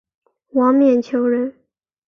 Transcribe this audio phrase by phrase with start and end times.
[0.53, 1.53] 王晏球人。